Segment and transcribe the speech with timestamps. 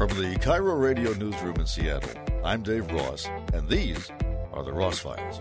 [0.00, 4.10] From the KIRO Radio Newsroom in Seattle, I'm Dave Ross, and these
[4.50, 5.38] are the Ross Files.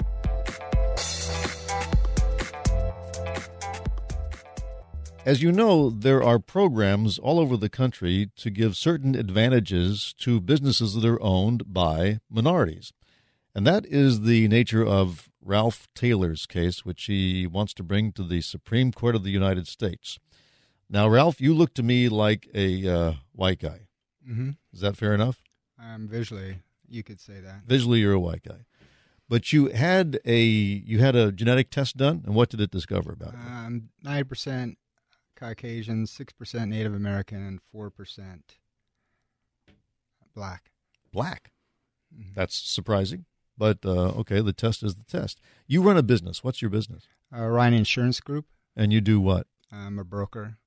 [5.26, 10.42] As you know, there are programs all over the country to give certain advantages to
[10.42, 12.92] businesses that are owned by minorities.
[13.56, 18.24] And that is the nature of Ralph Taylor's case, which he wants to bring to
[18.24, 20.20] the Supreme Court of the United States.
[20.90, 23.86] Now, Ralph, you look to me like a uh, white guy.
[24.28, 24.52] Mm-hmm.
[24.74, 25.42] Is that fair enough?
[25.82, 27.62] Um, visually, you could say that.
[27.66, 28.66] Visually, you're a white guy,
[29.30, 33.12] but you had a you had a genetic test done, and what did it discover
[33.14, 33.40] about you?
[33.40, 34.78] Um, nine percent
[35.36, 38.58] Caucasian, six percent Native American, and four percent
[40.36, 40.72] black.
[41.12, 41.52] Black.
[42.16, 42.34] Mhm.
[42.36, 43.26] That's surprising,
[43.58, 44.42] but uh, okay.
[44.42, 45.40] The test is the test.
[45.68, 46.44] You run a business.
[46.44, 47.08] What's your business?
[47.34, 48.46] Uh, Orion Insurance Group.
[48.76, 50.58] And you do what I'm a broker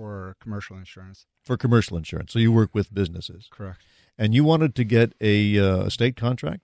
[0.00, 1.26] for commercial insurance.
[1.44, 2.32] for commercial insurance?
[2.32, 3.80] So you work with businesses, Correct.
[4.16, 6.62] and you wanted to get a, uh, state contract.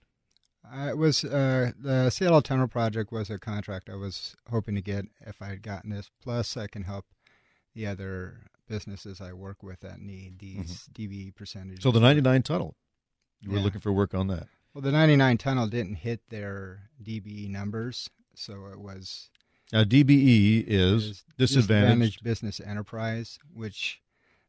[0.72, 5.04] It was uh, the Seattle Tunnel project was a contract I was hoping to get
[5.20, 6.10] if I had gotten this.
[6.20, 7.04] Plus, I can help
[7.74, 11.80] the other businesses I work with that need these DBE percentages.
[11.80, 11.88] Mm-hmm.
[11.88, 12.74] So the 99 tunnel.
[13.40, 14.48] You were looking for work on that.
[14.74, 19.30] Well, the 99 tunnel didn't hit their DBE numbers, so it was
[19.72, 22.22] Now DBE is is disadvantaged.
[22.22, 24.00] business enterprise, which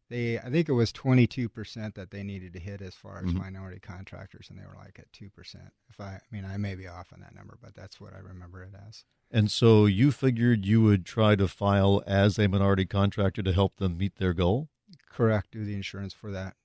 [0.09, 3.25] they I think it was 22 percent that they needed to hit as far as
[3.31, 3.35] Mhm.
[3.39, 5.73] minority contractors, and they were like at two percent.
[5.89, 8.19] If I, I mean, I may be off on that number, but that's what I
[8.19, 9.03] remember it as.
[9.29, 13.75] And so you figured you would try to file as a minority contractor to help
[13.77, 14.69] them meet their goal.
[15.09, 15.51] Correct.
[15.51, 16.55] Do the insurance for that.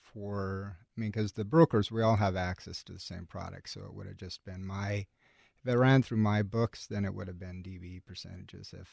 [0.00, 3.84] For I mean, because the brokers we all have access to the same product, so
[3.86, 5.06] it would have just been my.
[5.64, 8.74] If it ran through my books, then it would have been DB percentages.
[8.78, 8.88] If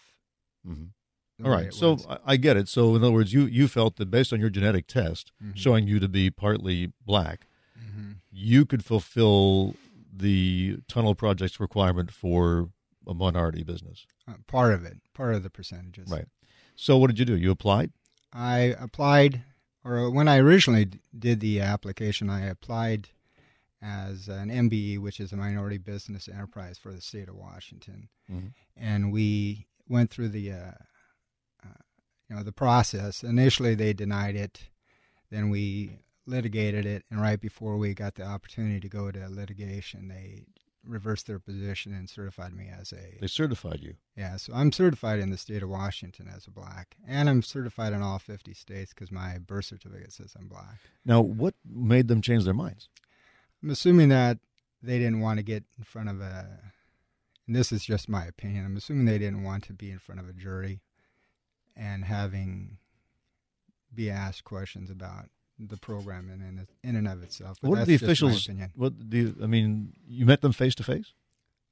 [0.67, 1.45] Mm-hmm.
[1.45, 1.97] All right, so.
[2.09, 2.67] I, I get it.
[2.67, 5.55] So in other words, you you felt that based on your genetic test Mhm.
[5.55, 7.47] showing you to be partly black,
[7.79, 8.17] Mhm.
[8.29, 9.75] you could fulfill
[10.13, 12.69] the tunnel project's requirement for
[13.07, 14.05] a minority business.
[14.27, 16.09] Uh, part of it, part of the percentages.
[16.09, 16.27] Right.
[16.75, 17.37] So what did you do?
[17.37, 17.93] You applied.
[18.33, 19.43] I applied,
[19.85, 23.09] or when I originally d- did the application, I applied
[23.81, 28.53] as an MBE, which is a minority business enterprise for the state of Washington, Mhm.
[28.75, 30.71] and we went through the, uh,
[31.63, 31.73] uh,
[32.29, 33.23] you know, the process.
[33.23, 34.69] Initially, they denied it.
[35.29, 40.07] Then we litigated it, and right before we got the opportunity to go to litigation,
[40.09, 40.43] they
[40.83, 43.95] reversed their position and certified me as a They certified you.
[44.15, 47.93] yeah, so I'm certified in the state of Washington as a black, and I'm certified
[47.93, 50.79] in all 50 states because my birth certificate says I'm black.
[51.05, 52.89] Now, what made them change their minds?
[53.63, 54.37] I'm assuming that
[54.81, 56.47] they didn't want to get in front of a,
[57.47, 58.65] and this is just my opinion.
[58.65, 60.81] I'm assuming they didn't want to be in front of a jury
[61.75, 62.77] and having
[63.93, 65.25] be asked questions about
[65.57, 67.57] the program in in, in and of itself.
[67.61, 68.45] But what that's the officials?
[68.45, 68.71] opinion.
[68.75, 69.93] What do you, I mean?
[70.07, 71.13] You met them face to face.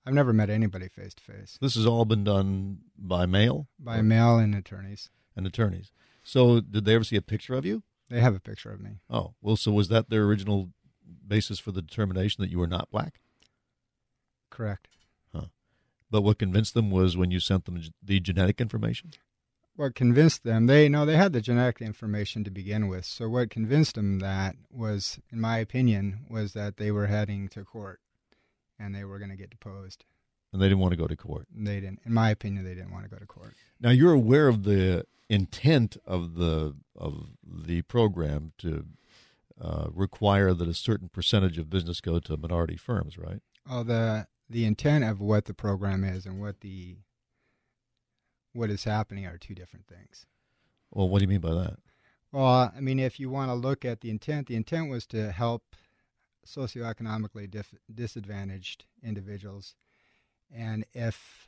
[0.06, 4.02] I've never met anybody face to face This has all been done by mail by
[4.02, 5.10] mail and attorneys.
[5.36, 5.92] and attorneys.
[6.24, 7.84] So, did they ever see a picture of you?
[8.10, 9.00] They have a picture of me.
[9.10, 10.70] Oh, well, so was that their original
[11.28, 13.20] basis for the determination that you were not black?
[14.50, 14.88] Correct.
[16.10, 19.12] But what convinced them was when you sent them the genetic information.
[19.76, 23.50] what convinced them they no they had the genetic information to begin with so what
[23.50, 28.00] convinced them that was in my opinion was that they were heading to court
[28.80, 30.06] and they were going to get deposed
[30.54, 31.46] And they didn't want to go to court.
[31.54, 34.48] They didn't in my opinion they didn't want to go to court Now you're aware
[34.48, 38.86] of the intent of the of the program to
[39.62, 43.42] uh, require that a certain percentage of business go to minority firms, right?
[43.70, 46.98] oh the the intent of what the program is and what the
[48.54, 50.26] what is happening are two different things
[50.92, 51.78] Well, what do you mean by that?
[52.32, 55.32] Well, I mean, if you want to look at the intent, the intent was to
[55.32, 55.76] help
[56.46, 59.76] socioeconomically dif- disadvantaged individuals,
[60.54, 61.48] and if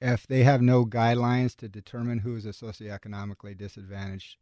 [0.00, 4.36] if they have no guidelines to determine who is a socioeconomically disadvantaged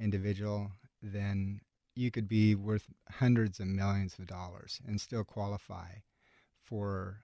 [0.00, 0.70] individual,
[1.02, 1.60] then
[1.94, 5.88] you could be worth hundreds of millions of dollars and still qualify
[6.62, 7.18] for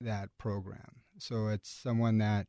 [0.00, 1.02] that program.
[1.18, 2.46] So it's someone that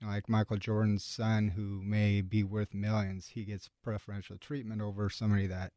[0.00, 4.82] you know, like Michael Jordan's son, who may be worth millions, he gets preferential treatment
[4.82, 5.72] over somebody that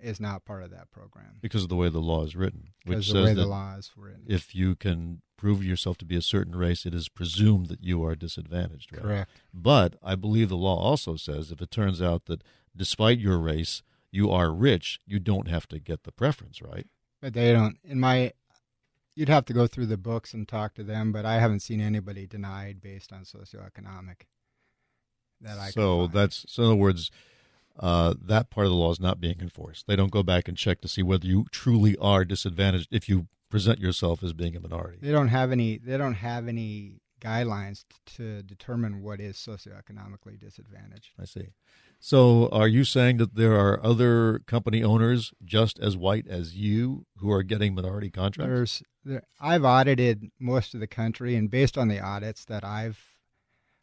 [0.00, 2.98] is not part of that program Because of the way the law is written, which
[2.98, 4.24] because the says way that the law is written.
[4.26, 8.04] if you can prove yourself to be a certain race, it is presumed that you
[8.04, 8.92] are disadvantaged.
[8.92, 9.02] Right?
[9.02, 9.30] Correct.
[9.52, 12.42] But I believe the law also says if it turns out that
[12.74, 16.86] despite your race you are rich, you don't have to get the preference, right?
[17.20, 17.78] But they don't.
[17.82, 18.32] In my,
[19.14, 21.10] you'd have to go through the books and talk to them.
[21.10, 24.26] But I haven't seen anybody denied based on socioeconomic.
[25.40, 27.10] That I so that's so in other words,
[27.80, 29.86] uh, that part of the law is not being enforced.
[29.86, 33.26] They don't go back and check to see whether you truly are disadvantaged if you
[33.50, 34.98] present yourself as being a minority.
[35.00, 35.78] They don't have any.
[35.78, 37.84] They don't have any guidelines
[38.16, 41.10] to determine what is socioeconomically disadvantaged.
[41.20, 41.48] I see.
[42.04, 47.06] So, are you saying that there are other company owners just as white as you
[47.18, 48.48] who are getting minority contracts?
[48.48, 52.98] There's, there, I've audited most of the country, and based on the audits that I've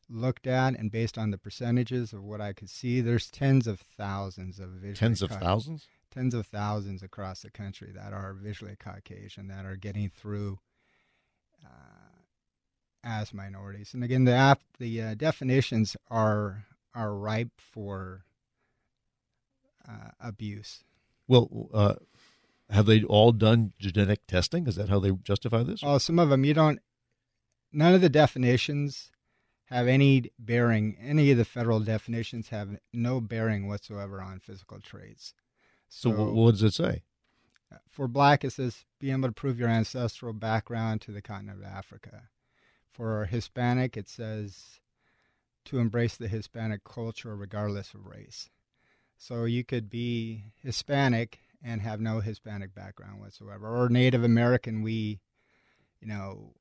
[0.09, 3.79] looked at, and based on the percentages of what I could see, there's tens of
[3.79, 8.75] thousands of visually tens of thousands, tens of thousands across the country that are visually
[8.77, 10.59] Caucasian that are getting through.
[11.63, 11.69] Uh,
[13.01, 13.93] as minorities.
[13.93, 18.25] And again, the app, the uh, definitions are are ripe for
[19.87, 20.83] uh, abuse.
[21.27, 21.95] Well, uh,
[22.69, 24.67] have they all done genetic testing?
[24.67, 25.81] Is that how they justify this?
[25.83, 26.79] Oh, some of them you don't.
[27.71, 29.11] None of the definitions
[29.65, 30.97] have any bearing.
[30.99, 35.33] Any of the federal definitions have no bearing whatsoever on physical traits.
[35.87, 37.03] So, so what does it say?
[37.89, 41.65] For black, it says be able to prove your ancestral background to the continent of
[41.65, 42.23] Africa.
[42.91, 44.79] For Hispanic, it says
[45.65, 48.49] to embrace the Hispanic culture regardless of race.
[49.17, 54.81] So you could be Hispanic and have no Hispanic background whatsoever, or Native American.
[54.81, 55.19] We,
[55.99, 56.53] you know,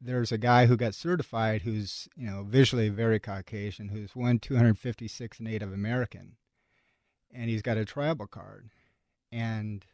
[0.00, 5.40] there's a guy who got certified who's, you know, visually very Caucasian, who's 1 256
[5.40, 6.36] Native American,
[7.32, 8.68] and he's got a tribal card,
[9.30, 9.86] and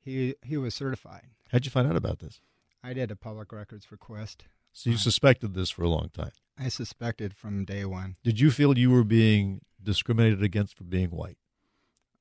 [0.00, 1.26] he he was certified.
[1.50, 2.40] How'd you find out about this?
[2.84, 4.44] I did a public records request
[4.78, 6.30] so you uh, suspected this for a long time.
[6.58, 8.16] I suspected from day one.
[8.24, 11.38] Did you feel you were being discriminated against for being white?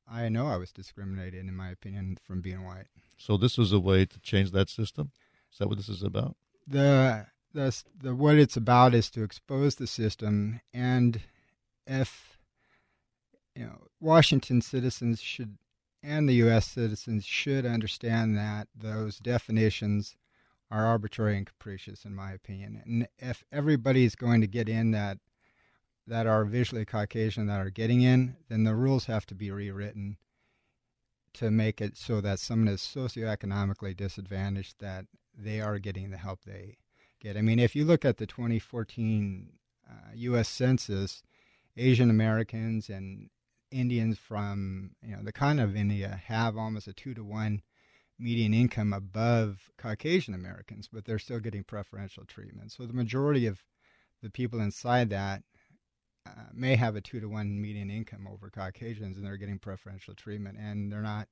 [0.09, 2.87] I know I was discriminated, in my opinion, from being white.
[3.17, 5.11] So this was a way to change that system.
[5.51, 6.37] Is that what this is about?
[6.67, 11.21] The the the what it's about is to expose the system, and
[11.85, 12.37] if
[13.55, 15.57] you know Washington citizens should
[16.03, 16.67] and the U.S.
[16.67, 20.15] citizens should understand that those definitions
[20.69, 22.81] are arbitrary and capricious, in my opinion.
[22.85, 25.19] And if everybody is going to get in that
[26.07, 30.17] that are visually Caucasian that are getting in, then the rules have to be rewritten
[31.33, 35.05] to make it so that someone is socioeconomically disadvantaged that
[35.37, 36.77] they are getting the help they
[37.19, 37.35] get.
[37.35, 39.49] I mean, if you look at the 2014
[39.89, 40.47] uh, U.S.
[40.47, 41.23] Census,
[41.75, 43.29] Asian Americans and
[43.69, 47.61] Indians from you know the continent of India have almost a two to one
[48.19, 52.71] median income above Caucasian Americans, but they're still getting preferential treatment.
[52.71, 53.63] So the majority of
[54.23, 55.43] the people inside that
[56.25, 60.13] uh, may have a two to one median income over Caucasians, and they're getting preferential
[60.15, 61.27] treatment, and they're not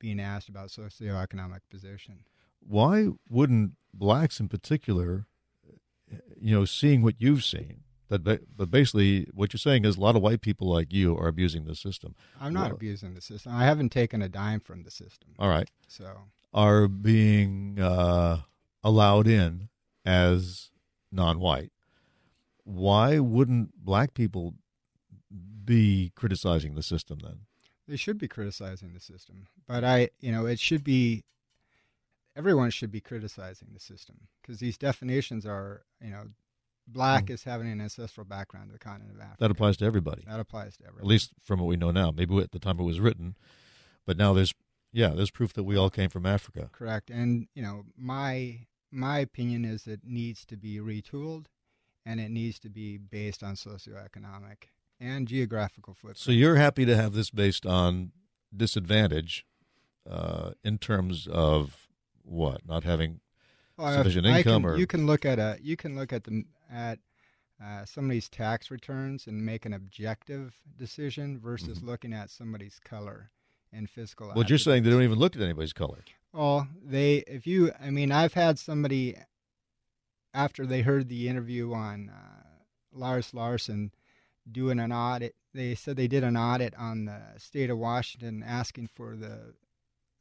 [0.00, 2.24] being asked about socioeconomic position.
[2.60, 5.26] Why wouldn't blacks in particular,
[6.36, 10.16] you know, seeing what you've seen, that but basically what you're saying is a lot
[10.16, 12.14] of white people like you are abusing the system.
[12.40, 13.52] I'm not well, abusing the system.
[13.54, 15.30] I haven't taken a dime from the system.
[15.38, 15.68] All right.
[15.88, 16.06] So
[16.52, 18.40] are being uh,
[18.82, 19.68] allowed in
[20.04, 20.70] as
[21.12, 21.70] non-white.
[22.64, 24.54] Why wouldn't black people
[25.64, 27.40] be criticizing the system then?
[27.86, 31.24] They should be criticizing the system, but I, you know, it should be.
[32.36, 36.26] Everyone should be criticizing the system because these definitions are, you know,
[36.92, 37.30] black mm.
[37.30, 39.36] is having an ancestral background to the continent of Africa.
[39.38, 40.24] That applies to everybody.
[40.26, 41.04] That applies to everybody.
[41.04, 42.10] At least from what we know now.
[42.10, 43.36] Maybe at the time it was written,
[44.06, 44.54] but now there's
[44.92, 46.70] yeah, there's proof that we all came from Africa.
[46.72, 47.10] Correct.
[47.10, 51.46] And you know, my my opinion is it needs to be retooled,
[52.06, 54.70] and it needs to be based on socioeconomic
[55.00, 56.18] and geographical footprint.
[56.18, 58.12] So you're happy to have this based on
[58.56, 59.44] disadvantage,
[60.08, 61.88] uh, in terms of
[62.22, 63.20] what not having
[63.78, 66.98] sufficient income, can, or you can look at a you can look at the at
[67.64, 71.88] uh, somebody's tax returns and make an objective decision versus mm-hmm.
[71.88, 73.30] looking at somebody's color
[73.72, 74.32] and physical.
[74.34, 76.04] Well, you're saying they don't even look at anybody's color.
[76.32, 79.16] Well, they if you I mean I've had somebody
[80.34, 82.44] after they heard the interview on uh,
[82.92, 83.92] Lars Larson
[84.50, 85.34] doing an audit.
[85.54, 89.54] They said they did an audit on the state of Washington asking for the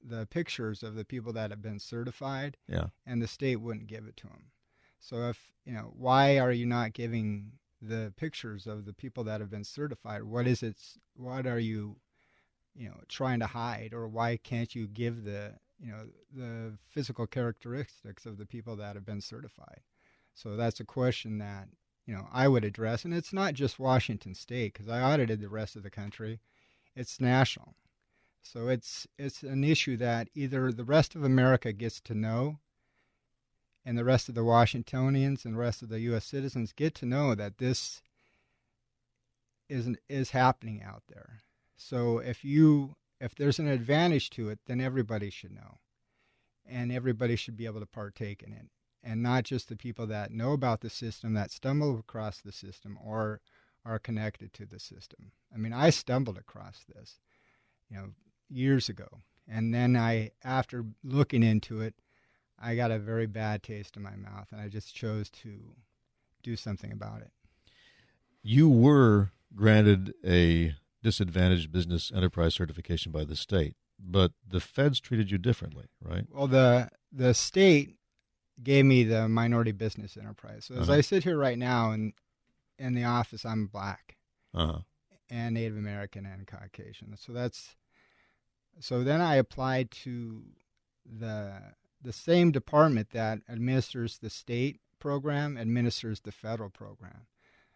[0.03, 2.57] the pictures of the people that have been certified.
[2.67, 2.87] Yeah.
[3.05, 4.51] And the state wouldn't give it to them.
[4.99, 7.51] So if you know, why are you not giving
[7.81, 10.23] the pictures of the people that have been certified?
[10.23, 10.77] What is it?
[11.15, 11.97] What are you,
[12.75, 17.27] you know, trying to hide, or why can't you give the you know the physical
[17.27, 19.81] characteristics of the people that have been certified?
[20.33, 21.67] So that's a question that
[22.05, 25.49] you know I would address, and it's not just Washington State because I audited the
[25.49, 26.39] rest of the country;
[26.95, 27.75] it's national.
[28.53, 32.59] So it's it's an issue that either the rest of America gets to know
[33.83, 36.25] and the rest of the Washingtonians and the rest of the U.S.
[36.25, 38.01] citizens get to know that this
[39.69, 41.39] is is happening out there.
[41.75, 45.79] So if you if there's an advantage to it, then everybody should know,
[46.65, 48.69] and everybody should be able to partake in it,
[49.03, 52.97] and not just the people that know about the system that stumble across the system
[53.03, 53.41] or
[53.83, 55.31] are connected to the system.
[55.53, 57.19] I mean, I stumbled across this,
[57.89, 58.09] you know,
[58.49, 59.07] years ago,
[59.47, 61.95] and then I, after looking into it,
[62.59, 65.75] I got a very bad taste in my mouth, and I just chose to
[66.43, 67.31] do something about it.
[68.41, 75.31] You were granted a disadvantaged business enterprise certification by the state, but the feds treated
[75.31, 76.25] you differently, right?
[76.31, 77.95] Well, the the state
[78.63, 80.65] gave me the minority business enterprise.
[80.65, 80.97] So as Uh-huh.
[80.97, 82.13] I sit here right now in
[82.79, 84.17] in the office, I'm black
[84.53, 84.81] Uh-huh.
[85.29, 87.15] and Native American and Caucasian.
[87.17, 87.75] So that's
[88.79, 90.43] so then I applied to
[91.05, 91.61] the
[92.01, 97.25] the same department that administers the state program administers the federal program.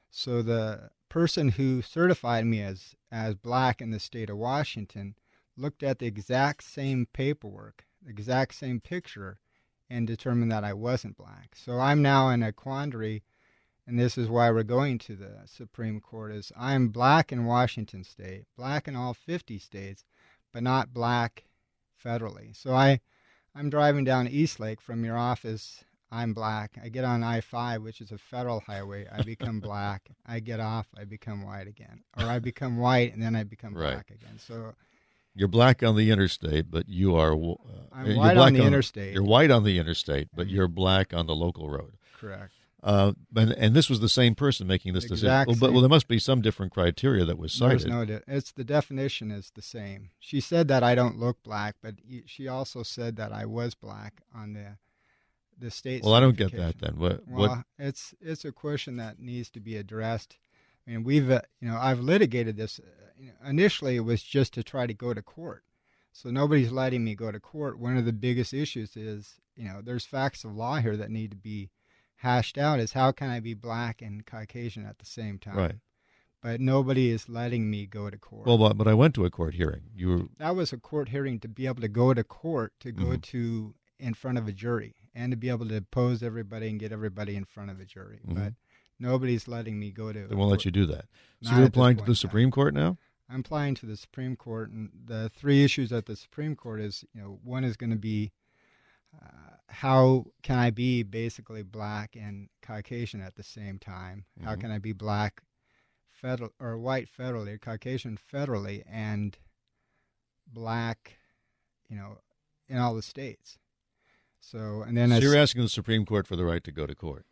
[0.10, 5.15] So the person who certified me as as black in the state of Washington
[5.58, 9.39] looked at the exact same paperwork, exact same picture,
[9.89, 11.55] and determined that I wasn't black.
[11.55, 13.24] So I'm now in a quandary,
[13.86, 16.31] and this is why we're going to the Supreme Court.
[16.31, 20.05] Is I'm black in Washington State, black in all 50 states,
[20.53, 21.43] but not black
[22.03, 22.55] federally.
[22.55, 23.00] So I,
[23.55, 25.84] I'm driving down Eastlake from your office.
[26.12, 26.77] I'm black.
[26.84, 29.08] I get on I-5, which is a federal highway.
[29.12, 30.10] I become black.
[30.25, 30.88] I get off.
[30.98, 33.93] I become white again, or I become white and then I become Right.
[33.93, 34.38] black again.
[34.38, 34.74] So
[35.36, 37.34] You're black on the interstate, but you are.
[37.34, 37.55] Uh,
[37.93, 39.13] I'm you're white black on the interstate.
[39.13, 40.51] You're white on the interstate, but Mhm.
[40.51, 41.93] you're black on the local road.
[42.20, 42.53] correct.
[42.84, 45.46] Uh, and, and this was the same person making this decision.
[45.46, 48.10] Well, but well, there must be some different criteria that was There's cited.
[48.10, 48.20] no.
[48.28, 50.10] It's the definition is the same.
[50.20, 51.96] She said that I don't look black, but
[52.26, 54.78] she also said that I was black on the
[55.60, 56.04] the state.
[56.04, 56.96] well, I don't get that then.
[56.98, 57.22] What?
[57.28, 57.66] Well, what?
[57.78, 60.38] it's it's a question that needs to be addressed.
[60.88, 62.80] I mean, we've uh, you know I've litigated this.
[62.80, 62.88] Uh,
[63.20, 65.64] you know, initially, it was just to try to go to court.
[66.14, 67.78] So nobody's letting me go to court.
[67.80, 71.30] One of the biggest issues is you know there's facts of law here that need
[71.30, 71.70] to be
[72.22, 72.80] hashed out.
[72.80, 75.56] Is how can I be black and Caucasian at the same time?
[75.58, 75.75] Right.
[76.42, 78.48] But nobody is letting me go to court.
[78.48, 79.84] Well, but, but I went to a court hearing.
[79.96, 82.92] You were that was a court hearing to be able to go to court to
[82.92, 83.22] go Mhm.
[83.24, 86.92] to in front of a jury and to be able to pose everybody and get
[86.92, 88.34] everybody in front of a jury Mhm.
[88.36, 88.54] but
[89.00, 91.06] nobody's letting me go to they won't let you do that.
[91.44, 92.16] So Not you're applying to the.
[92.16, 92.98] Supreme Court now.
[93.30, 97.06] i'm applying to the supreme court and the three issues at the supreme court is
[97.13, 98.32] you know one is going to be
[99.22, 104.62] uh, how can i be basically black and caucasian at the same time how Mhm.
[104.62, 105.42] can i be black
[106.10, 109.38] federal or white federally caucasian federally and
[110.48, 111.18] black
[111.90, 112.18] you know
[112.68, 113.58] in all the states
[114.40, 116.96] so and then so you're asking the Supreme Court for the right to go to
[116.96, 117.25] court.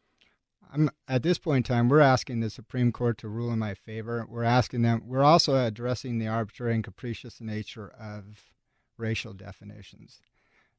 [0.72, 3.74] I'm at this point in time, we're asking the Supreme Court to rule in my
[3.74, 4.24] favor.
[4.30, 5.02] We're asking them.
[5.08, 8.52] We're also addressing the arbitrary and capricious nature of
[8.96, 10.22] racial definitions.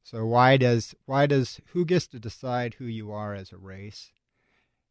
[0.03, 4.11] So why does why does who gets to decide who you are as a race?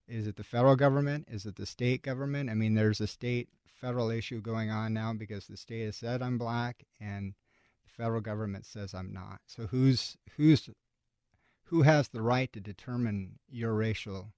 [0.06, 1.26] Is it the federal government?
[1.30, 2.50] Is it the state government?
[2.50, 3.48] I mean, there's a state
[3.80, 7.34] federal issue going on now because the state has said I'm black and
[7.84, 9.40] the federal government says I'm not.
[9.46, 10.68] So who's who's
[11.64, 14.32] who has the right to determine your racial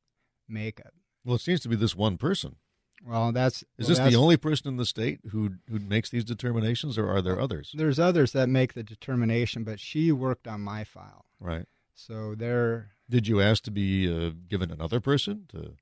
[0.49, 0.93] makeup?
[1.25, 2.57] Well, it seems to be this one person.
[3.05, 6.11] Well, that's Is well, this that's- the only person in the state who who makes
[6.11, 7.73] these determinations, or are there others?
[7.77, 11.67] There's others that make the determination, but she worked on my file, Right.
[11.95, 12.91] so they're.
[13.11, 15.75] Did you ask to be uh, given another person to?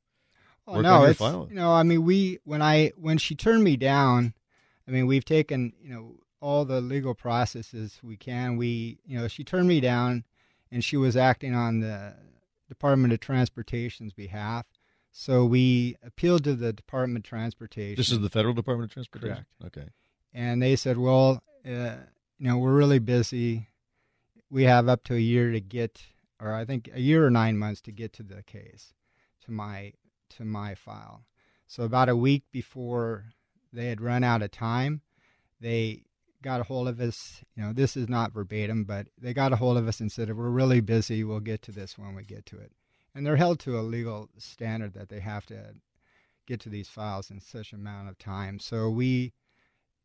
[0.67, 1.47] Oh Work no, on your it's file.
[1.51, 4.35] you know, I mean, we when I when she turned me down,
[4.89, 8.57] I mean, we've taken you know all the legal processes we can.
[8.57, 10.25] We you know she turned me down,
[10.73, 12.15] and she was acting on the
[12.69, 14.65] Department of Transportation's behalf.
[15.13, 17.97] So we appealed to the Department of Transportation.
[17.97, 19.45] This is the Federal Department of Transportation.
[19.61, 19.77] Correct.
[19.79, 19.89] Okay.
[20.33, 21.97] and they said, "Well, uh,
[22.39, 23.69] you know, we're really busy.
[24.51, 26.01] We have up to a year to get,
[26.41, 28.95] or I think a year or nine months to get to the case,
[29.45, 29.93] to my
[30.37, 31.25] to my file."
[31.67, 33.27] So about a week before
[33.73, 35.03] they had run out of time,
[35.61, 36.05] they
[36.43, 37.43] got a hold of us.
[37.57, 40.35] You know, this is not verbatim, but they got a hold of us and said,
[40.37, 41.25] "We're really busy.
[41.25, 42.73] We'll get to this when we get to it."
[43.15, 45.75] And they're held to a legal standard that they have to
[46.47, 48.59] get to these files in such amount of time.
[48.59, 49.33] So we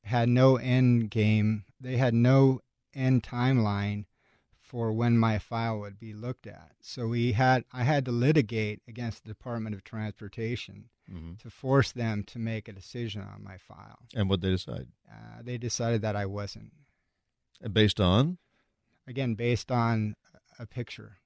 [0.03, 1.65] had no end game.
[1.79, 2.61] They had no
[2.93, 4.05] end timeline
[4.65, 6.71] for when my file would be looked at.
[6.81, 11.91] So we had I had to litigate against the Department of Transportation hmm to force
[11.91, 13.99] them to make a decision on my file.
[14.15, 14.87] And what they decide?
[15.11, 16.71] Uh, they decided that I wasn't.
[17.61, 18.37] And based on?
[19.07, 20.15] Again, based on
[20.57, 21.17] a picture.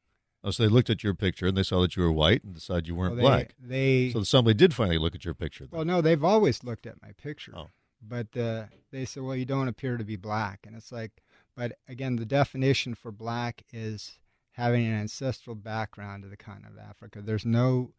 [0.43, 2.53] Oh, so they looked at your picture and they saw that you were white and
[2.53, 3.55] decided you weren't Well, they, black.
[3.59, 5.65] They So somebody did finally look at your picture.
[5.65, 5.77] Then.
[5.77, 7.51] well, no, they've always looked at my picture.
[7.55, 7.67] Oh.
[8.01, 11.11] but the, they said, well, you don't appear to be black, and it's like,
[11.55, 14.17] but again, the definition for black is
[14.51, 17.21] having an ancestral background to the continent of Africa.
[17.21, 17.91] There's no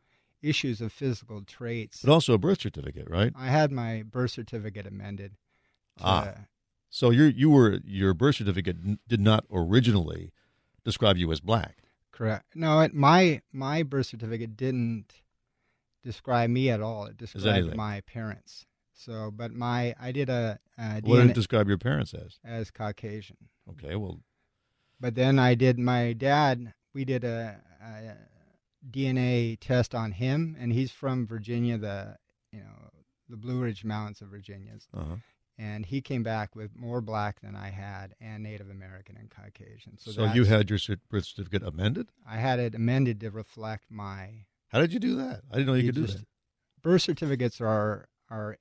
[0.42, 2.00] issues of physical traits.
[2.02, 3.32] But also a birth certificate, right?
[3.36, 5.32] I had my birth certificate amended.
[5.98, 6.34] To, Ah.
[6.88, 10.32] So you you were your birth certificate did not originally
[10.84, 11.76] describe you as black.
[12.20, 12.54] Correct.
[12.54, 15.22] No, it, my my birth certificate didn't
[16.04, 17.06] describe me at all.
[17.06, 18.66] It described my parents.
[18.92, 22.38] So, but my I did a, a What did it describe your parents as?
[22.44, 23.38] as Caucasian.
[23.70, 24.20] Okay, well,
[25.00, 26.74] But then I did my dad.
[26.92, 28.16] We did a, a
[28.90, 32.18] DNA test on him, and he's from Virginia, the
[32.52, 32.90] you know
[33.30, 35.16] the Blue Ridge Mountains of Virginia, uh-huh.
[35.60, 39.98] And he came back with more black than I had, and Native American and Caucasian.
[39.98, 40.78] So, so you had your
[41.10, 42.08] birth certificate amended.
[42.26, 45.42] I had it amended to reflect my How did you do that?
[45.50, 46.26] I didn't know you, You could do just- that.
[46.82, 48.56] birth certificates are are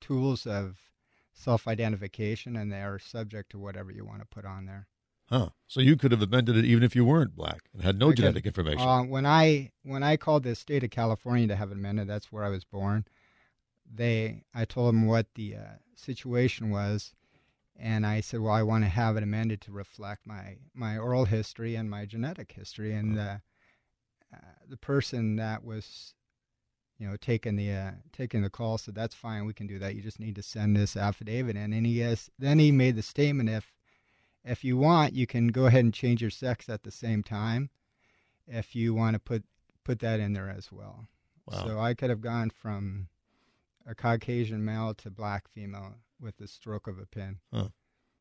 [0.00, 0.76] tools of
[1.32, 4.86] self-identification and they are subject to whatever you want to put on there
[5.30, 5.48] Huh?
[5.66, 8.16] So you could have amended it even if you weren't black and had no could.
[8.18, 8.86] genetic information.
[8.86, 12.30] uh, when i when i called the state of california to have it amended that's
[12.32, 13.04] where i was born
[13.92, 15.60] they i told them what the uh,
[15.98, 17.12] situation was
[17.76, 21.24] and i said well i want to have it amended to reflect my my oral
[21.24, 22.94] history and my genetic history.
[22.94, 23.40] And the
[24.32, 26.14] uh, the person that was
[26.98, 29.94] you know taking the uh, taking the call said that's fine we can do that
[29.94, 31.72] you just need to send this affidavit in.
[31.72, 33.72] And he has then he made the statement if
[34.44, 37.70] if you want you can go ahead and change your sex at the same time
[38.46, 39.44] if you want to put
[39.84, 41.06] put that in there as well.
[41.46, 41.64] Wow.
[41.66, 43.08] so i could have gone from
[43.86, 47.38] a caucasian male to black female with the stroke of a pen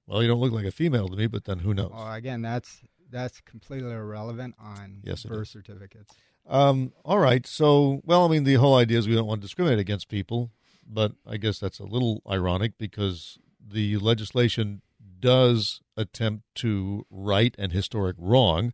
[0.05, 1.91] well, you don't look like a female to me, but then who knows?
[1.93, 5.50] well again that's that's completely irrelevant on Yes, birth is.
[5.50, 6.13] certificates
[6.48, 7.48] Um, all right.
[7.48, 10.51] So, well, I mean, the whole idea is we don't want to discriminate against people,
[10.86, 14.82] but I guess that's a little ironic because the legislation
[15.21, 18.73] does attempt to right an historic wrong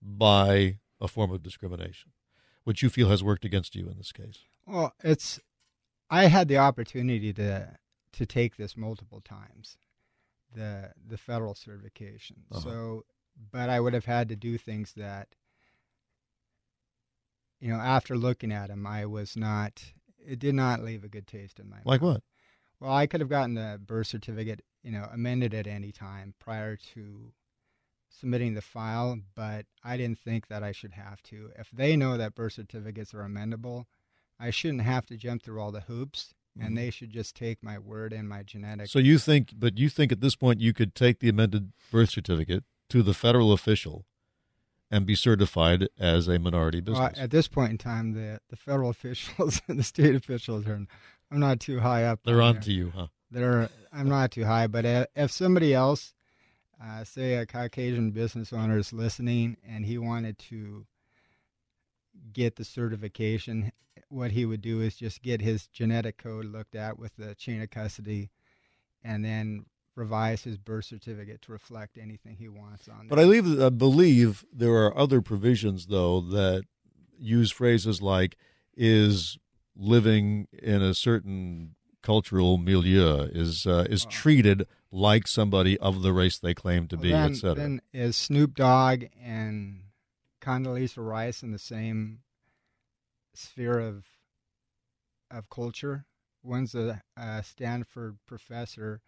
[0.00, 2.12] by a form of discrimination,
[2.64, 4.44] which you feel has worked against you in this case.
[4.66, 5.38] Well, it's
[6.12, 7.74] I had the opportunity to
[8.12, 9.78] to take this multiple times,
[10.54, 12.36] the the federal certification.
[12.50, 12.60] Uh-huh.
[12.60, 13.04] So,
[13.50, 15.28] but I would have had to do things that,
[17.60, 19.82] you know, after looking at them, I was not.
[20.24, 21.86] It did not leave a good taste in my mouth.
[21.86, 22.22] Like what?
[22.78, 26.76] Well, I could have gotten the birth certificate, you know, amended at any time prior
[26.94, 27.32] to
[28.10, 31.50] submitting the file, but I didn't think that I should have to.
[31.58, 33.86] If they know that birth certificates are amendable,
[34.40, 37.78] I shouldn't have to jump through all the hoops, and they should just take my
[37.78, 38.90] word and my genetics.
[38.92, 42.10] So you think, but you think at this point you could take the amended birth
[42.10, 44.04] certificate to the federal official
[44.90, 47.18] and be certified as a minority Well, business.
[47.24, 50.84] at this point in time, the the federal officials and the state officials are.
[51.30, 52.20] I'm not too high up.
[52.24, 53.06] They're on to you, huh?
[53.30, 54.84] they're I'm not too high, but
[55.16, 56.12] if somebody else,
[56.82, 60.84] uh, say a Caucasian business owner is listening and he wanted to
[62.34, 63.72] get the certification,
[64.12, 67.62] what he would do is just get his genetic code looked at with the chain
[67.62, 68.30] of custody,
[69.02, 69.64] and then
[69.96, 73.08] revise his birth certificate to reflect anything he wants on.
[73.08, 73.18] But.
[73.18, 76.64] I leave, I believe there are other provisions, though, that
[77.18, 78.36] use phrases like
[78.76, 79.38] is
[79.76, 84.10] living in a certain cultural milieu, is uh, is Oh.
[84.10, 87.54] treated like somebody of the race they claim to Well, be, etc.
[87.54, 89.84] Then is Snoop Dogg and
[90.40, 92.20] Condoleezza Rice in the same
[93.34, 94.04] sphere of
[95.30, 96.06] of culture?
[96.42, 99.00] One's a, a Stanford professor,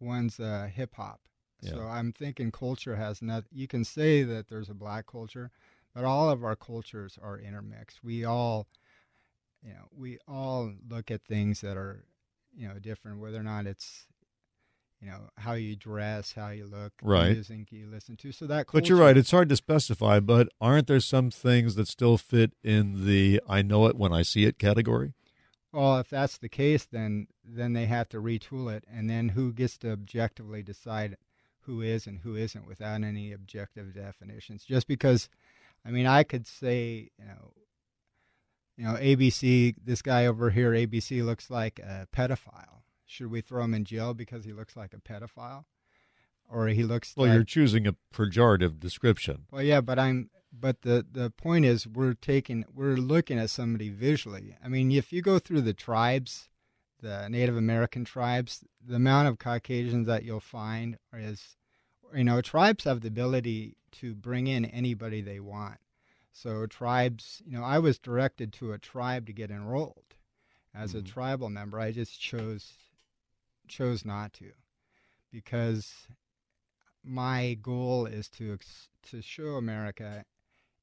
[0.00, 1.20] one's a hip hop.
[1.62, 3.44] So I'm thinking culture has not.
[3.50, 5.50] You can say that there's a black culture,
[5.94, 8.04] but all of our cultures are intermixed.
[8.04, 8.68] We all,
[9.64, 12.04] you know, we all look at things that are,
[12.54, 13.20] you know, different.
[13.20, 14.06] Whether or not it's
[15.00, 17.32] you know how you dress, how you look, Right.
[17.34, 18.32] music you listen to.
[18.32, 18.66] So that.
[18.72, 20.20] But you're right; it's hard to specify.
[20.20, 24.22] But aren't there some things that still fit in the "I know it when I
[24.22, 25.12] see it" category?
[25.72, 29.52] Well, if that's the case, then then they have to retool it, and then who
[29.52, 31.16] gets to objectively decide
[31.60, 34.64] who is and who isn't without any objective definitions?
[34.64, 35.28] Just because,
[35.84, 37.52] I mean, I could say, you know,
[38.76, 42.75] you know, ABC, this guy over here, ABC looks like a pedophile.
[43.06, 45.64] Should we throw him in jail because he looks like a pedophile,
[46.48, 49.46] or he looks Well, like you're choosing a pejorative description.
[49.50, 53.88] Well, yeah, but I'm but the the point is we're taking we're looking at somebody
[53.90, 54.56] visually.
[54.62, 56.48] I mean, if you go through the tribes,
[57.00, 61.56] the Native American tribes, the amount of Caucasians that you'll find is
[62.14, 65.78] you know, tribes have the ability to bring in anybody they want.
[66.32, 70.14] So tribes, you know, I was directed to a tribe to get enrolled.
[70.74, 71.06] As a Mhm.
[71.06, 72.85] tribal member, I just chose
[73.68, 74.52] chose not to,
[75.32, 75.92] because
[77.04, 78.58] my goal is to
[79.10, 80.24] to show America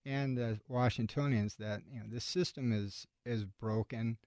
[0.05, 4.17] and the Washingtonians that you know this system is is broken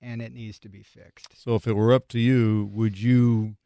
[0.00, 1.42] and it needs to be fixed.
[1.42, 3.56] So, if it were up to you, would you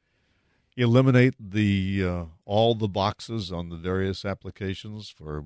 [0.76, 5.44] eliminate the uh, all the boxes on the various applications for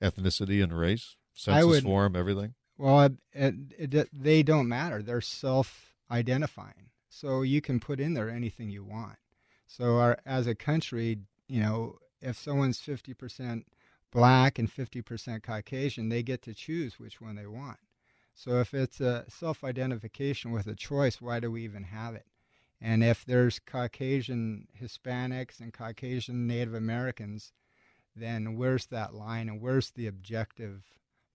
[0.00, 2.54] ethnicity and race, census would, form, everything?
[2.78, 5.02] Well, it, it, it, they don't matter.
[5.02, 9.18] They're self-identifying, so you can put in there anything you want.
[9.66, 11.18] So, our, as a country,
[11.48, 13.66] you know, if someone's fifty percent
[14.10, 17.78] black and 50% Caucasian, they get to choose which one they want.
[18.34, 22.26] So if it's a self identification with a choice, why do we even have it?
[22.80, 27.52] And if there's Caucasian Hispanics and Caucasian Native Americans,
[28.16, 30.84] then where's that line and where's the objective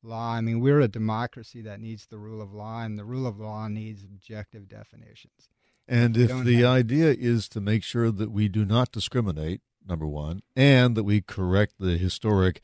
[0.01, 0.33] law?
[0.33, 3.39] I mean, we're a democracy that needs the rule of law, and the rule of
[3.39, 5.49] law needs objective definitions.
[5.87, 6.65] And if, the have...
[6.65, 11.21] idea is to make sure that we do not discriminate, number one, and that we
[11.21, 12.61] correct the historic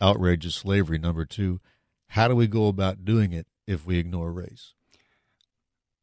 [0.00, 1.60] outrage of slavery, number two.
[2.08, 4.72] How do we go about doing it if we ignore race?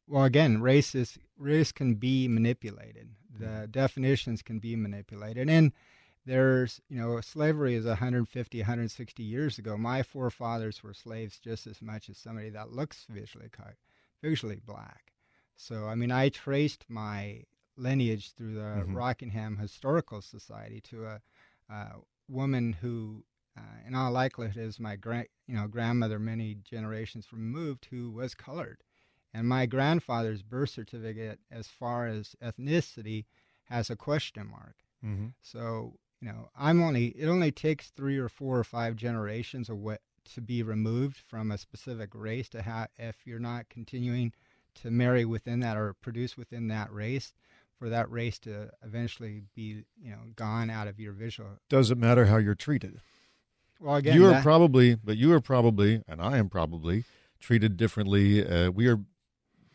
[0.06, 3.08] Well, again, race is race can be manipulated.
[3.38, 3.70] The mm-hmm.
[3.70, 5.72] definitions can be manipulated, and
[6.26, 11.82] there's you know slavery is 150 160 years ago my forefathers were slaves just as
[11.82, 13.48] much as somebody that looks visually
[14.22, 15.12] visually black
[15.62, 17.42] so i mean i traced my
[17.76, 18.94] lineage through the mm-hmm.
[18.94, 21.20] Rockingham Historical Society to a,
[21.70, 21.92] a
[22.28, 23.24] woman who,
[23.56, 28.34] uh, in all likelihood, is my gra- you know grandmother many generations removed, who was
[28.34, 28.82] colored,
[29.34, 33.24] and my grandfather's birth certificate, as far as ethnicity,
[33.64, 34.76] has a question mark.
[35.04, 35.28] Mm-hmm.
[35.40, 39.78] So you know, I'm only it only takes three or four or five generations of
[39.78, 40.00] what
[40.34, 44.32] to be removed from a specific race to have if you're not continuing
[44.76, 47.32] to marry within that or produce within that race
[47.78, 51.50] for that race to eventually be you know gone out of your visual.
[51.68, 53.00] Doesn't matter how you're treated.
[53.80, 57.04] Well, again, you are that, probably, but you are probably, and I am probably
[57.40, 58.46] treated differently.
[58.46, 59.00] Uh, we are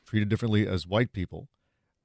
[0.05, 1.49] treated differently as white people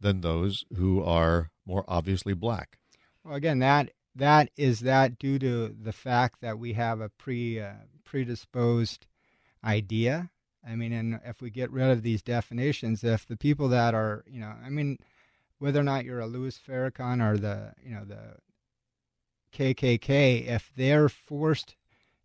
[0.01, 2.79] than those who are more obviously black.
[3.23, 7.61] Well, again, that that is that due to the fact that we have a pre
[7.61, 7.75] uh,
[8.05, 9.07] predisposed
[9.65, 10.31] idea.
[10.67, 14.25] I mean, and if we get rid of these definitions, if the people that are,
[14.27, 14.99] you know, I mean,
[15.59, 18.37] whether or not you're a Louis Farrakhan or the you know the
[19.53, 21.77] KKK, if they're forced,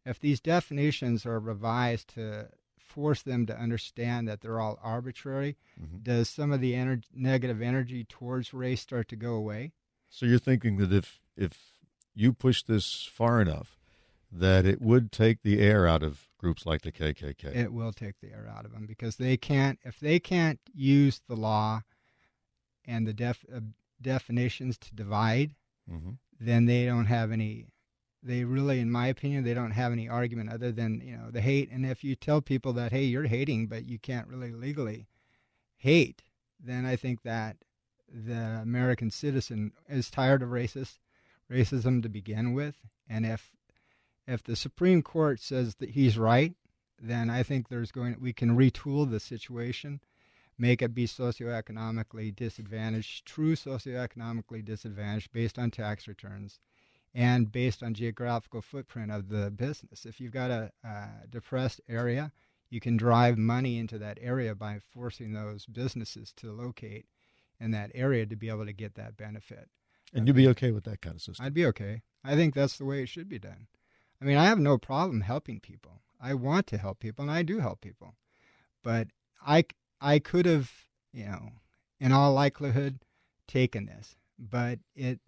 [0.05, 5.97] if these definitions are revised to force them to understand that they're all arbitrary, mm-hmm.
[6.01, 9.71] does some of the ener- negative energy towards race start to go away?
[10.09, 11.53] So you're thinking that if if
[12.15, 13.77] you push this far enough,
[14.31, 17.55] that it would take the air out of groups like the KKK.
[17.55, 21.21] It will take the air out of them because they can't if they can't use
[21.27, 21.81] the law
[22.85, 23.59] and the def, uh,
[24.01, 25.51] definitions to divide,
[25.91, 26.11] mm-hmm.
[26.39, 27.65] then they don't have any.
[28.23, 31.41] They really, in my opinion, they don't have any argument other than you know the
[31.41, 31.69] hate.
[31.71, 35.07] And if you tell people that hey, you're hating, but you can't really legally
[35.77, 36.23] hate,
[36.59, 37.57] then I think that
[38.09, 40.97] the American citizen is tired of racist
[41.51, 42.75] racism to begin with,
[43.07, 43.51] and if
[44.27, 46.53] if the Supreme Court says that he's right,
[46.99, 50.01] then I think there's going we can retool the situation
[50.57, 56.59] make it be socioeconomically disadvantaged, true socioeconomically disadvantaged based on tax returns
[57.13, 60.05] and based on geographical footprint of the business.
[60.05, 62.31] If you've got a, a depressed area,
[62.69, 67.05] you can drive money into that area by forcing those businesses to locate
[67.59, 69.69] in that area to be able to get that benefit.
[70.13, 71.45] And you'd be okay with that kind of system?
[71.45, 72.01] I'd be okay.
[72.23, 73.67] I think that's the way it should be done.
[74.21, 76.01] I mean, I have no problem helping people.
[76.19, 78.15] I want to help people, and I do help people.
[78.83, 79.07] But
[79.45, 79.65] I,
[80.01, 80.71] I could have,
[81.13, 81.51] you know,
[81.99, 82.99] in all likelihood,
[83.47, 85.19] taken this, but it.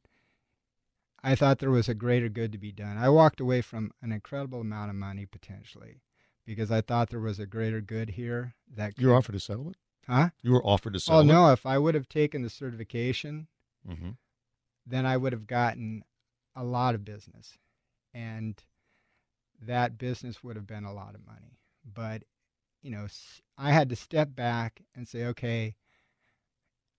[1.21, 2.97] I thought there was a greater good to be done.
[2.97, 6.01] I walked away from an incredible amount of money potentially
[6.45, 8.55] because I thought there was a greater good here.
[8.75, 10.29] That you were offered a settlement, huh?
[10.41, 11.31] You were offered a settlement.
[11.31, 11.53] Oh no!
[11.53, 13.47] If I would have taken the certification,
[13.87, 14.11] mm-hmm.
[14.85, 16.03] then I would have gotten
[16.55, 17.57] a lot of business,
[18.13, 18.61] and
[19.61, 21.59] that business would have been a lot of money.
[21.85, 22.23] But
[22.81, 23.07] you know,
[23.57, 25.75] I had to step back and say, okay,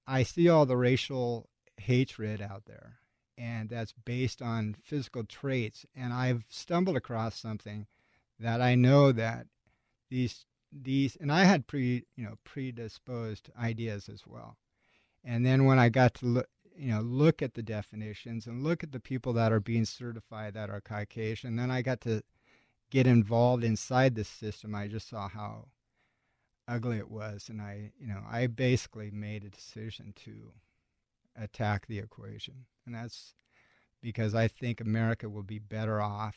[0.07, 2.99] I see all the racial hatred out there,
[3.39, 5.87] and that's based on physical traits.
[5.95, 7.87] And I've stumbled across something
[8.39, 9.47] that I know that
[10.11, 14.57] these these and I had pre you know predisposed ideas as well.
[15.25, 18.83] And then when I got to look you know look at the definitions and look
[18.83, 22.23] at the people that are being certified that are Caucasian, then I got to
[22.91, 25.69] get involved inside this system, I just saw how
[26.69, 30.53] ugly it was, and I, you know, I basically made a decision to
[31.37, 33.35] attack the equation, and that's
[34.01, 36.37] because I think America will be better off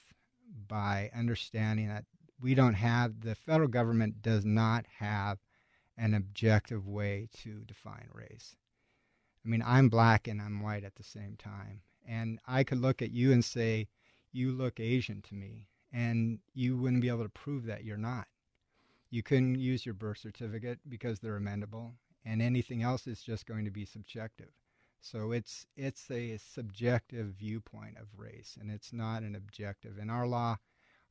[0.68, 2.06] by understanding that
[2.40, 5.40] we don't have the federal government does not have
[5.98, 8.56] an objective way to define race.
[9.46, 11.82] I mean, I'm black and I'm white at the same time.
[12.06, 13.88] And I could look at you and say,
[14.32, 15.68] You look Asian to me.
[15.94, 18.28] And you wouldn't be able to prove that you're not.
[19.12, 21.92] You couldn't use your birth certificate because they're amendable.
[22.26, 24.50] And anything else is just going to be subjective.
[25.02, 30.00] So it's it's a subjective viewpoint of race, and it's not an objective.
[30.00, 30.58] In our law,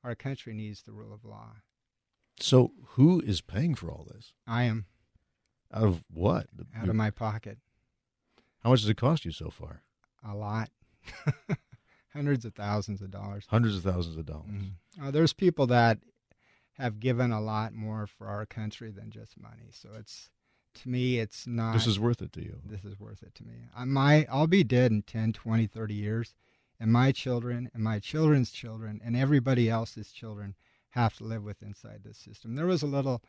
[0.03, 1.57] our country needs the rule of law.
[2.41, 4.33] So who is paying for all this?
[4.47, 4.87] I am.
[5.73, 6.47] Out of what?
[6.75, 7.59] Out of my pocket.
[8.63, 9.83] How much does it cost you so far?
[10.27, 10.71] A lot.
[12.13, 13.47] Hundreds of thousands of dollars.
[13.49, 14.51] Hundreds of thousands of dollars.
[14.51, 15.07] Mm-hmm.
[15.07, 15.99] Uh, there's people that
[16.75, 19.71] have given a lot more for our country than just money.
[19.71, 20.31] So it's
[20.75, 22.59] to me it's not This is worth it to you.
[22.65, 23.55] This is worth it to me.
[23.75, 26.35] I my I'll be dead in 10, 20, 30 years
[26.81, 30.55] and my children and my children's children and everybody else's children
[30.91, 32.55] have to live with inside this system.
[32.55, 33.23] There was a little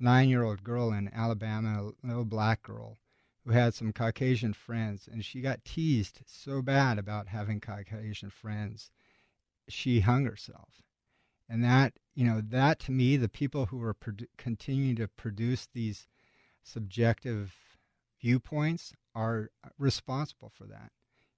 [0.00, 2.98] 9-year-old girl in Alabama, a little black girl
[3.44, 8.90] who had some Caucasian friends, and she got teased so bad about having Caucasian friends,
[9.68, 10.82] she hung herself.
[11.48, 15.66] And that, you know, that to me, the people who are produ- continuing to produce
[15.66, 16.06] these
[16.62, 17.52] subjective
[18.20, 20.92] viewpoints are responsible for that,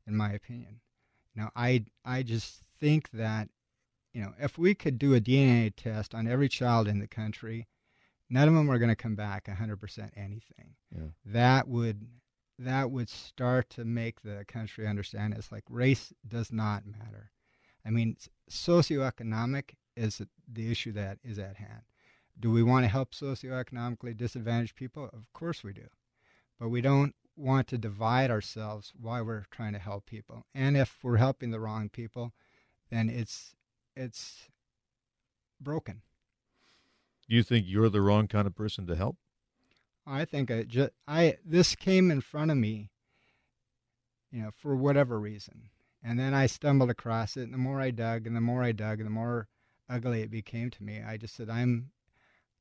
[0.06, 0.80] in my opinion.
[1.34, 3.48] Now, I, I just think that,
[4.12, 7.66] you know, if we could do a DNA test on every child in the country,
[8.30, 10.74] none of them are going to come back 100% anything.
[10.94, 11.08] Yeah.
[11.26, 12.06] That would
[12.58, 17.32] that would start to make the country understand it's like race does not matter.
[17.84, 18.16] I mean,
[18.48, 21.82] socioeconomic is the issue that is at hand.
[22.38, 25.04] Do we want to help socioeconomically disadvantaged people?
[25.12, 25.87] Of course we do.
[26.58, 30.46] But we don't want to divide ourselves while we're trying to help people.
[30.54, 32.32] And if we're helping the wrong people,
[32.90, 33.56] then it's
[33.96, 34.48] it's
[35.60, 36.02] broken.
[37.28, 39.16] Do you think you're the wrong kind of person to help?
[40.06, 42.90] I think I just I this came in front of me,
[44.30, 45.70] you know, for whatever reason,
[46.02, 47.44] and then I stumbled across it.
[47.44, 49.48] And the more I dug, and the more I dug, and the more
[49.88, 51.90] ugly it became to me, I just said, "I'm,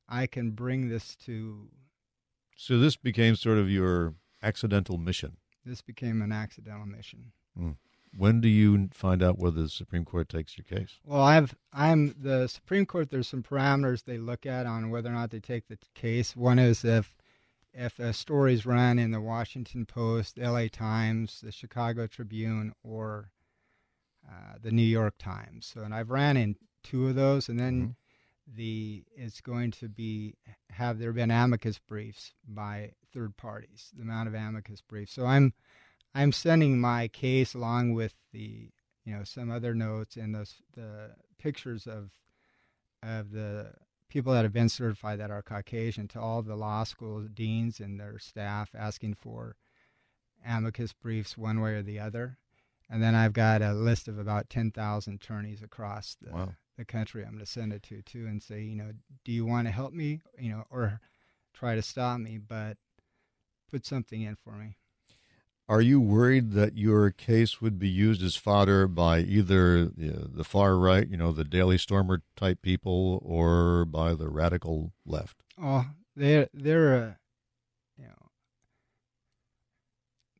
[0.08, 1.68] I can bring this to."
[2.56, 5.36] So this became sort of your accidental mission.
[5.66, 7.32] This became an accidental mission.
[7.58, 7.76] Mm.
[8.16, 10.98] When do you find out whether the Supreme Court takes your case?
[11.04, 13.10] Well, I've I'm the Supreme Court.
[13.10, 16.36] There's some parameters they look at on whether or not they take the case.
[16.36, 17.16] One is if
[17.72, 20.68] if a story's run in the Washington Post, the L.A.
[20.68, 23.32] Times, the Chicago Tribune, or
[24.28, 25.66] uh, the New York Times.
[25.66, 28.56] So, and I've ran in two of those, and then mm-hmm.
[28.56, 30.34] the it's going to be
[30.70, 33.90] have there been amicus briefs by third parties.
[33.96, 35.12] The amount of amicus briefs.
[35.12, 35.52] So I'm
[36.14, 38.70] I'm sending my case along with the
[39.04, 42.10] you know some other notes and those the pictures of
[43.02, 43.72] of the
[44.08, 47.98] people that have been certified that are Caucasian to all the law school deans and
[47.98, 49.56] their staff asking for
[50.46, 52.38] amicus briefs one way or the other.
[52.90, 56.52] And then I've got a list of about 10,000 attorneys across the, wow.
[56.76, 58.90] the country I'm going to send it to, too, and say, you know,
[59.24, 61.00] do you want to help me, you know, or
[61.54, 62.76] try to stop me, but
[63.70, 64.76] put something in for me.
[65.66, 70.76] Are you worried that your case would be used as fodder by either the far
[70.76, 75.38] right, you know, the Daily Stormer type people, or by the radical left?
[75.60, 77.12] Oh, they're they're uh,
[77.96, 78.30] you know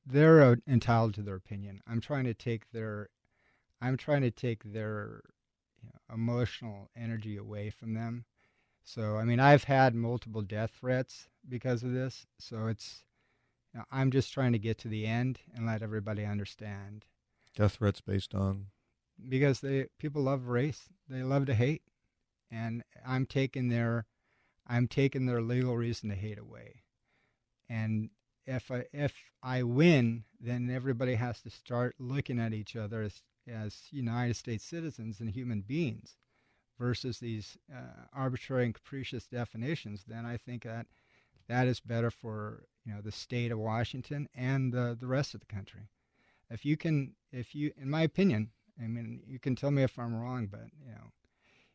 [0.04, 1.80] they're uh, entitled to their opinion.
[1.86, 3.08] I'm trying to take their
[3.80, 5.22] I'm trying to take their
[5.82, 8.26] you know, emotional energy away from them.
[8.82, 12.26] So I mean, I've had multiple death threats because of this.
[12.38, 13.04] So it's
[13.74, 17.04] now, I'm just trying to get to the end and let everybody understand.
[17.56, 18.66] Death threats based on
[19.28, 20.88] because they people love race.
[21.08, 21.82] They love to hate,
[22.50, 24.06] and I'm taking their
[24.66, 26.82] I'm taking their legal reason to hate away.
[27.68, 28.10] And
[28.46, 33.22] if I if I win, then everybody has to start looking at each other as
[33.48, 36.16] as United States citizens and human beings,
[36.78, 40.04] versus these uh, arbitrary and capricious definitions.
[40.06, 40.86] Then I think that
[41.48, 45.40] that is better for you know the state of Washington and the the rest of
[45.40, 45.88] the country.
[46.50, 48.50] If you can, if you, in my opinion,
[48.82, 51.10] I mean, you can tell me if I'm wrong, but you know,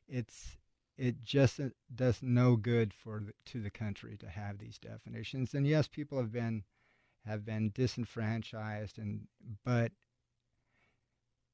[0.07, 0.57] it's
[0.97, 1.59] it just
[1.95, 5.53] does no good for the, to the country to have these definitions.
[5.53, 6.63] And yes, people have been
[7.25, 9.27] have been disenfranchised, and
[9.63, 9.91] but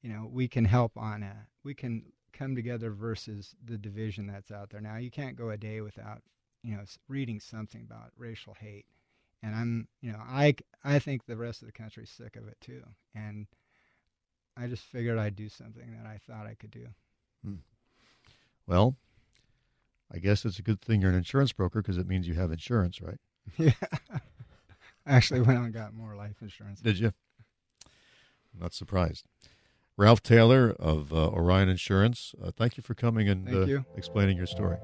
[0.02, 4.52] you know, we can help on a we can come together versus the division that's
[4.52, 4.98] out there now.
[4.98, 6.22] You can't go a day without
[6.66, 8.86] you know reading something about racial hate
[9.46, 12.58] and I'm you know I I think the rest of the country's sick of it
[12.62, 13.48] too, and
[14.58, 16.88] I just figured I'd do something that I thought I could do.
[17.44, 17.56] Hmm.
[18.68, 18.96] Well,
[20.12, 22.52] I guess it's a good thing you're an insurance broker because it means you have
[22.52, 23.20] insurance, right?
[23.58, 23.72] Yeah.
[24.12, 24.20] I
[25.18, 26.82] actually went and got more life insurance.
[26.82, 27.14] Did you?
[28.54, 29.26] I'm not surprised.
[29.98, 33.86] Ralph Taylor of uh, Orion Insurance, uh, thank you for coming and uh, you.
[33.96, 34.78] explaining your story.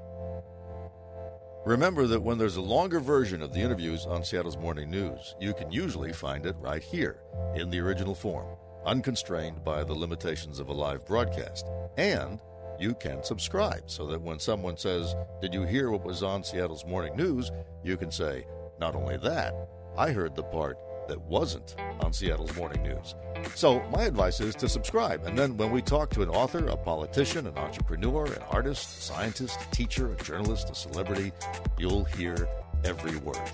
[1.66, 5.54] Remember that when there's a longer version of the interviews on Seattle's Morning News, you
[5.54, 7.22] can usually find it right here
[7.56, 8.48] in the original form,
[8.84, 11.68] unconstrained by the limitations of a live broadcast.
[11.98, 12.40] And
[12.80, 16.84] you can subscribe so that when someone says, Did you hear what was on Seattle's
[16.84, 17.52] Morning News?
[17.84, 18.48] you can say,
[18.80, 19.54] Not only that,
[19.96, 23.16] I heard the part that wasn't on Seattle's Morning News.
[23.56, 25.26] So, my advice is to subscribe.
[25.26, 29.02] And then when we talk to an author, a politician, an entrepreneur, an artist, a
[29.02, 31.32] scientist, a teacher, a journalist, a celebrity,
[31.78, 32.48] you'll hear
[32.84, 33.52] every word.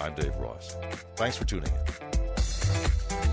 [0.00, 0.76] I'm Dave Ross.
[1.16, 3.31] Thanks for tuning in.